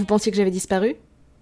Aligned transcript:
Vous 0.00 0.06
pensiez 0.06 0.32
que 0.32 0.38
j'avais 0.38 0.50
disparu? 0.50 0.96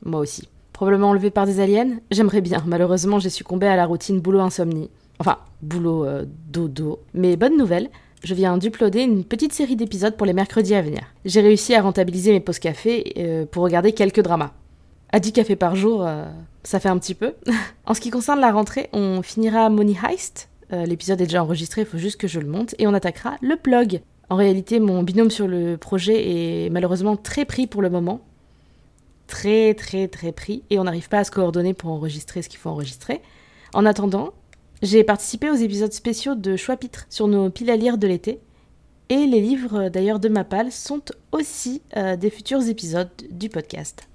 Moi 0.04 0.18
aussi. 0.18 0.48
Probablement 0.72 1.10
enlevé 1.10 1.30
par 1.30 1.46
des 1.46 1.60
aliens? 1.60 2.00
J'aimerais 2.10 2.40
bien. 2.40 2.60
Malheureusement, 2.66 3.20
j'ai 3.20 3.30
succombé 3.30 3.68
à 3.68 3.76
la 3.76 3.86
routine 3.86 4.20
boulot-insomnie. 4.20 4.90
Enfin, 5.20 5.38
boulot 5.62 6.04
euh, 6.04 6.24
dodo. 6.48 6.98
Mais 7.14 7.36
bonne 7.36 7.56
nouvelle, 7.56 7.88
je 8.24 8.34
viens 8.34 8.58
d'uploader 8.58 9.02
une 9.02 9.22
petite 9.22 9.52
série 9.52 9.76
d'épisodes 9.76 10.16
pour 10.16 10.26
les 10.26 10.32
mercredis 10.32 10.74
à 10.74 10.82
venir. 10.82 11.02
J'ai 11.24 11.40
réussi 11.40 11.72
à 11.76 11.82
rentabiliser 11.82 12.32
mes 12.32 12.40
pauses 12.40 12.58
café 12.58 13.12
euh, 13.16 13.46
pour 13.46 13.62
regarder 13.62 13.92
quelques 13.92 14.22
dramas. 14.22 14.50
À 15.12 15.20
10 15.20 15.32
cafés 15.34 15.54
par 15.54 15.76
jour, 15.76 16.04
euh, 16.04 16.24
ça 16.64 16.80
fait 16.80 16.88
un 16.88 16.98
petit 16.98 17.14
peu. 17.14 17.34
en 17.86 17.94
ce 17.94 18.00
qui 18.00 18.10
concerne 18.10 18.40
la 18.40 18.50
rentrée, 18.50 18.88
on 18.92 19.22
finira 19.22 19.70
Money 19.70 19.94
Heist. 20.04 20.48
L'épisode 20.72 21.20
est 21.20 21.26
déjà 21.26 21.44
enregistré, 21.44 21.82
il 21.82 21.86
faut 21.86 21.96
juste 21.96 22.20
que 22.20 22.26
je 22.26 22.40
le 22.40 22.48
monte. 22.48 22.74
Et 22.78 22.88
on 22.88 22.92
attaquera 22.92 23.36
le 23.40 23.54
plug. 23.54 24.02
En 24.30 24.36
réalité, 24.36 24.80
mon 24.80 25.02
binôme 25.02 25.30
sur 25.30 25.48
le 25.48 25.76
projet 25.76 26.66
est 26.66 26.70
malheureusement 26.70 27.16
très 27.16 27.44
pris 27.44 27.66
pour 27.66 27.80
le 27.80 27.88
moment. 27.88 28.20
Très, 29.28 29.74
très, 29.74 30.08
très 30.08 30.32
pris. 30.32 30.64
Et 30.70 30.78
on 30.80 30.84
n'arrive 30.84 31.08
pas 31.08 31.18
à 31.18 31.24
se 31.24 31.30
coordonner 31.30 31.74
pour 31.74 31.90
enregistrer 31.90 32.42
ce 32.42 32.48
qu'il 32.48 32.58
faut 32.58 32.70
enregistrer. 32.70 33.22
En 33.72 33.86
attendant, 33.86 34.32
j'ai 34.82 35.04
participé 35.04 35.50
aux 35.50 35.54
épisodes 35.54 35.92
spéciaux 35.92 36.34
de 36.34 36.56
Choix-Pitre 36.56 37.06
sur 37.10 37.28
nos 37.28 37.50
piles 37.50 37.70
à 37.70 37.76
lire 37.76 37.98
de 37.98 38.06
l'été. 38.06 38.40
Et 39.10 39.26
les 39.26 39.40
livres 39.40 39.88
d'ailleurs 39.88 40.18
de 40.18 40.28
ma 40.28 40.44
palle 40.44 40.72
sont 40.72 41.02
aussi 41.32 41.82
euh, 41.96 42.16
des 42.16 42.30
futurs 42.30 42.68
épisodes 42.68 43.10
du 43.30 43.48
podcast. 43.48 44.08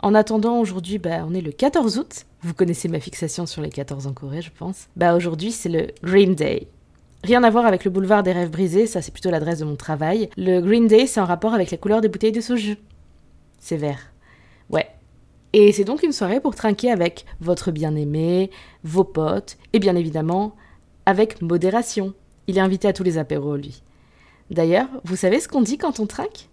En 0.00 0.14
attendant, 0.14 0.60
aujourd'hui, 0.60 0.98
bah, 0.98 1.24
on 1.26 1.34
est 1.34 1.40
le 1.40 1.52
14 1.52 1.98
août. 1.98 2.26
Vous 2.42 2.52
connaissez 2.52 2.88
ma 2.88 3.00
fixation 3.00 3.46
sur 3.46 3.62
les 3.62 3.70
14 3.70 4.06
en 4.06 4.12
Corée, 4.12 4.42
je 4.42 4.50
pense. 4.56 4.88
Bah, 4.96 5.14
aujourd'hui, 5.14 5.52
c'est 5.52 5.70
le 5.70 5.88
Green 6.02 6.34
Day. 6.34 6.68
Rien 7.24 7.42
à 7.42 7.50
voir 7.50 7.66
avec 7.66 7.84
le 7.84 7.90
boulevard 7.90 8.22
des 8.22 8.32
rêves 8.32 8.50
brisés, 8.50 8.86
ça 8.86 9.02
c'est 9.02 9.10
plutôt 9.10 9.30
l'adresse 9.30 9.58
de 9.58 9.64
mon 9.64 9.76
travail. 9.76 10.28
Le 10.36 10.60
Green 10.60 10.86
Day, 10.86 11.06
c'est 11.06 11.20
en 11.20 11.24
rapport 11.24 11.54
avec 11.54 11.70
la 11.70 11.78
couleur 11.78 12.00
des 12.00 12.08
bouteilles 12.08 12.32
de 12.32 12.40
soju. 12.40 12.76
C'est 13.58 13.76
vert. 13.76 14.12
Ouais, 14.70 14.88
et 15.52 15.72
c'est 15.72 15.84
donc 15.84 16.02
une 16.02 16.12
soirée 16.12 16.40
pour 16.40 16.54
trinquer 16.54 16.90
avec 16.90 17.24
votre 17.40 17.70
bien-aimé, 17.70 18.50
vos 18.84 19.04
potes, 19.04 19.56
et 19.72 19.78
bien 19.78 19.96
évidemment, 19.96 20.54
avec 21.06 21.40
modération. 21.40 22.12
Il 22.46 22.58
est 22.58 22.60
invité 22.60 22.88
à 22.88 22.92
tous 22.92 23.02
les 23.04 23.18
apéros, 23.18 23.56
lui. 23.56 23.82
D'ailleurs, 24.50 24.88
vous 25.04 25.16
savez 25.16 25.40
ce 25.40 25.48
qu'on 25.48 25.62
dit 25.62 25.78
quand 25.78 25.98
on 25.98 26.06
trinque? 26.06 26.48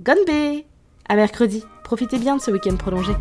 Gonbe 0.00 0.62
À 1.08 1.16
mercredi. 1.16 1.64
Profitez 1.84 2.18
bien 2.18 2.36
de 2.36 2.40
ce 2.40 2.50
week-end 2.50 2.76
prolongé. 2.76 3.12